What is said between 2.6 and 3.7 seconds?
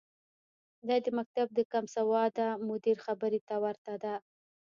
مدیر خبرې ته